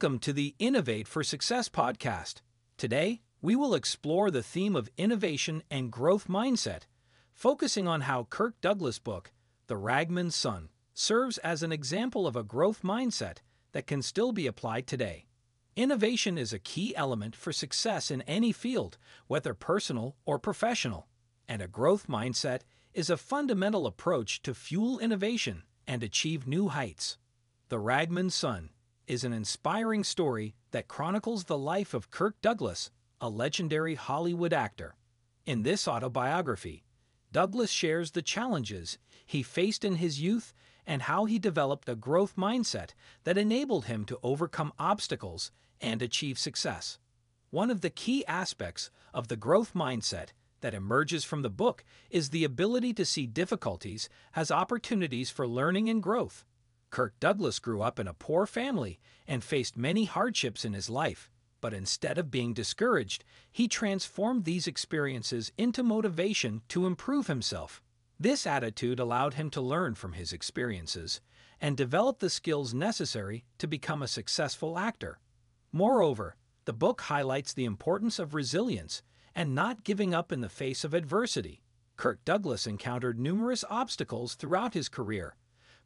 [0.00, 2.34] Welcome to the Innovate for Success podcast.
[2.76, 6.82] Today, we will explore the theme of innovation and growth mindset,
[7.32, 9.32] focusing on how Kirk Douglas' book,
[9.66, 13.38] The Ragman's Son, serves as an example of a growth mindset
[13.72, 15.26] that can still be applied today.
[15.74, 21.08] Innovation is a key element for success in any field, whether personal or professional,
[21.48, 22.60] and a growth mindset
[22.94, 27.18] is a fundamental approach to fuel innovation and achieve new heights.
[27.68, 28.70] The Ragman's Son
[29.08, 32.90] is an inspiring story that chronicles the life of Kirk Douglas,
[33.22, 34.96] a legendary Hollywood actor.
[35.46, 36.84] In this autobiography,
[37.32, 40.52] Douglas shares the challenges he faced in his youth
[40.86, 42.90] and how he developed a growth mindset
[43.24, 45.50] that enabled him to overcome obstacles
[45.80, 46.98] and achieve success.
[47.50, 50.28] One of the key aspects of the growth mindset
[50.60, 55.88] that emerges from the book is the ability to see difficulties as opportunities for learning
[55.88, 56.44] and growth.
[56.90, 61.30] Kirk Douglas grew up in a poor family and faced many hardships in his life,
[61.60, 67.82] but instead of being discouraged, he transformed these experiences into motivation to improve himself.
[68.18, 71.20] This attitude allowed him to learn from his experiences
[71.60, 75.18] and develop the skills necessary to become a successful actor.
[75.72, 79.02] Moreover, the book highlights the importance of resilience
[79.34, 81.62] and not giving up in the face of adversity.
[81.96, 85.36] Kirk Douglas encountered numerous obstacles throughout his career,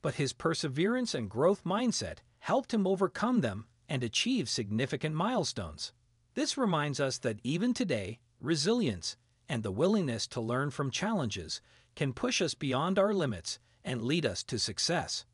[0.02, 5.92] but his perseverance and growth mindset helped him overcome them and achieve significant milestones.
[6.34, 9.16] This reminds us that even today, resilience
[9.48, 11.60] and the willingness to learn from challenges
[11.94, 15.24] can push us beyond our limits and lead us to success.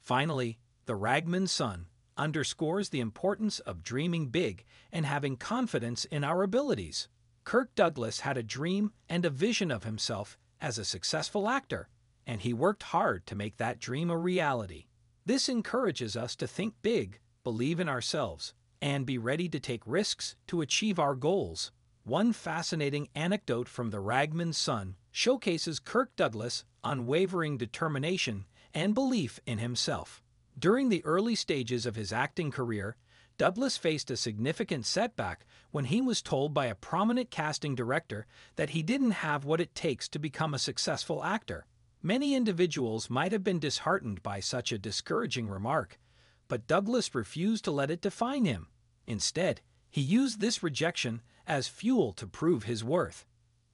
[0.00, 6.42] Finally, the Ragman's Son underscores the importance of dreaming big and having confidence in our
[6.42, 7.08] abilities.
[7.44, 11.88] Kirk Douglas had a dream and a vision of himself as a successful actor
[12.26, 14.86] and he worked hard to make that dream a reality.
[15.24, 20.36] This encourages us to think big, believe in ourselves, and be ready to take risks
[20.48, 21.72] to achieve our goals.
[22.04, 29.58] One fascinating anecdote from the Ragman's Son showcases Kirk Douglas' unwavering determination and belief in
[29.58, 30.22] himself.
[30.58, 32.96] During the early stages of his acting career,
[33.38, 38.70] Douglas faced a significant setback when he was told by a prominent casting director that
[38.70, 41.66] he didn't have what it takes to become a successful actor.
[42.06, 45.98] Many individuals might have been disheartened by such a discouraging remark,
[46.46, 48.68] but Douglas refused to let it define him.
[49.08, 53.26] Instead, he used this rejection as fuel to prove his worth.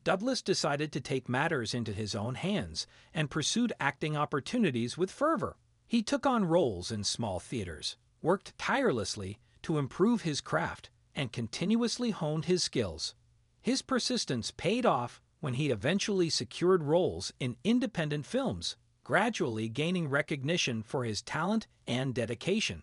[0.03, 5.59] Douglas decided to take matters into his own hands and pursued acting opportunities with fervor.
[5.87, 12.13] He took on roles in small theaters, worked tirelessly to improve his craft, and continuously
[12.13, 13.15] honed his skills.
[13.61, 20.85] His persistence paid off when he eventually secured roles in independent films, gradually gaining recognition
[20.85, 22.81] for his talent and dedication.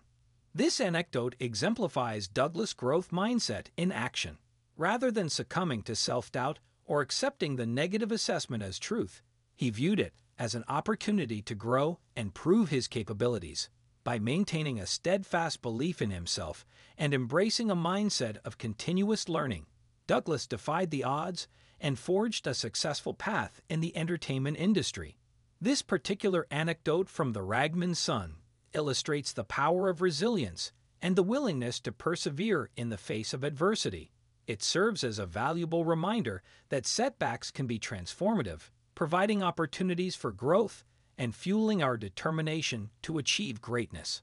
[0.54, 4.40] This anecdote exemplifies Douglas' growth mindset in action.
[4.76, 9.22] Rather than succumbing to self doubt or accepting the negative assessment as truth,
[9.56, 13.70] he viewed it as an opportunity to grow and prove his capabilities.
[14.04, 16.66] By maintaining a steadfast belief in himself
[16.98, 19.66] and embracing a mindset of continuous learning,
[20.08, 21.48] Douglas defied the odds
[21.82, 25.18] and forged a successful path in the entertainment industry.
[25.62, 28.36] This particular anecdote from the Ragman's Son
[28.74, 34.12] illustrates the power of resilience and the willingness to persevere in the face of adversity.
[34.48, 40.84] It serves as a valuable reminder that setbacks can be transformative, providing opportunities for growth
[41.18, 44.22] and fueling our determination to achieve greatness.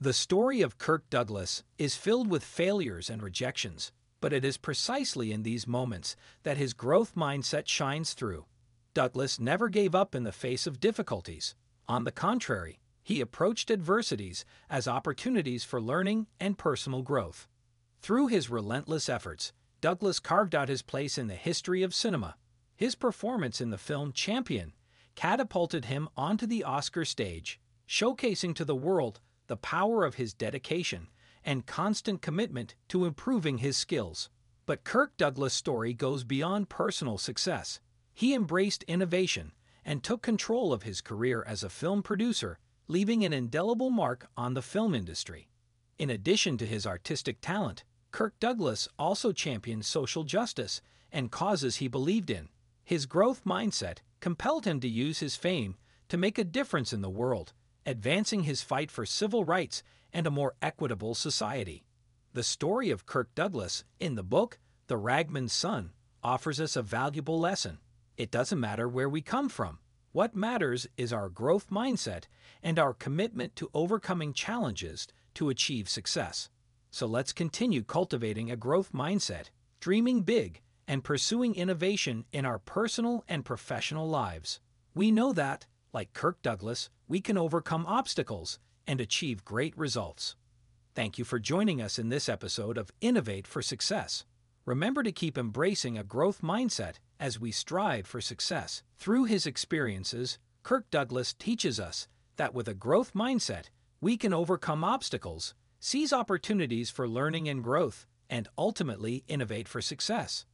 [0.00, 5.32] The story of Kirk Douglas is filled with failures and rejections, but it is precisely
[5.32, 8.46] in these moments that his growth mindset shines through.
[8.94, 11.54] Douglas never gave up in the face of difficulties.
[11.86, 17.48] On the contrary, he approached adversities as opportunities for learning and personal growth.
[18.02, 22.36] Through his relentless efforts, Douglas carved out his place in the history of cinema.
[22.76, 24.72] His performance in the film Champion
[25.14, 31.08] catapulted him onto the Oscar stage, showcasing to the world the power of his dedication
[31.44, 34.30] and constant commitment to improving his skills.
[34.66, 37.80] But Kirk Douglas' story goes beyond personal success.
[38.12, 39.52] He embraced innovation
[39.84, 44.54] and took control of his career as a film producer, leaving an indelible mark on
[44.54, 45.48] the film industry.
[45.98, 50.80] In addition to his artistic talent, Kirk Douglas also championed social justice
[51.10, 52.48] and causes he believed in.
[52.84, 55.76] His growth mindset compelled him to use his fame
[56.08, 57.52] to make a difference in the world,
[57.84, 59.82] advancing his fight for civil rights
[60.12, 61.84] and a more equitable society.
[62.32, 67.38] The story of Kirk Douglas in the book The Ragman's Son offers us a valuable
[67.38, 67.78] lesson.
[68.16, 69.78] It doesn't matter where we come from.
[70.12, 72.24] What matters is our growth mindset
[72.62, 76.48] and our commitment to overcoming challenges to achieve success.
[76.90, 79.50] So let's continue cultivating a growth mindset,
[79.80, 84.58] dreaming big, and pursuing innovation in our personal and professional lives.
[84.94, 88.58] We know that, like Kirk Douglas, we can overcome obstacles
[88.88, 90.34] and achieve great results.
[90.94, 94.24] Thank you for joining us in this episode of Innovate for Success.
[94.64, 98.82] Remember to keep embracing a growth mindset as we strive for success.
[98.98, 103.66] Through his experiences, Kirk Douglas teaches us that with a growth mindset,
[104.00, 110.44] we can overcome obstacles, seize opportunities for learning and growth, and ultimately innovate for success.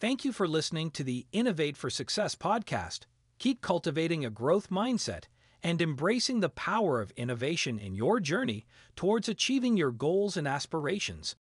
[0.00, 3.06] Thank you for listening to the Innovate for Success podcast.
[3.38, 5.24] Keep cultivating a growth mindset
[5.64, 11.32] and embracing the power of innovation in your journey towards achieving your goals and aspirations.